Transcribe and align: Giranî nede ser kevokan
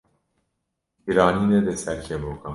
Giranî 1.05 1.45
nede 1.53 1.75
ser 1.83 1.97
kevokan 2.05 2.49